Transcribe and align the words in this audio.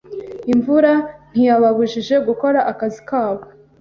Imvura 0.53 0.91
ntiyababujije 1.33 2.15
gukora 2.27 2.59
akazi 2.71 2.99
kabo. 3.09 3.43